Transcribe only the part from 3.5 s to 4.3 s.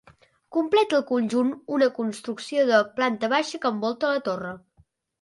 que envolta la